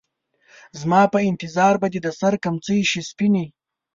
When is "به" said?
1.81-1.87